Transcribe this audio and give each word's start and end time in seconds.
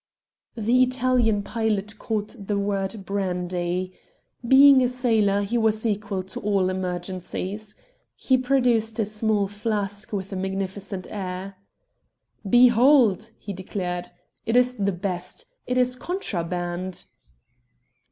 The 0.57 0.81
Italian 0.81 1.43
pilot 1.43 1.99
caught 1.99 2.33
the 2.47 2.57
word 2.57 3.05
"brandy." 3.05 3.93
Being 4.43 4.81
a 4.81 4.87
sailor 4.87 5.43
he 5.43 5.59
was 5.59 5.85
equal 5.85 6.23
to 6.23 6.39
all 6.39 6.71
emergencies. 6.71 7.75
He 8.15 8.35
produced 8.39 8.97
a 8.97 9.05
small 9.05 9.47
flask 9.47 10.11
with 10.11 10.33
a 10.33 10.35
magnificent 10.35 11.05
air. 11.11 11.55
"Behold!" 12.49 13.29
he 13.37 13.53
declared. 13.53 14.09
"It 14.43 14.55
is 14.55 14.73
the 14.73 14.91
best. 14.91 15.45
It 15.67 15.77
is 15.77 15.95
contraband!" 15.95 17.05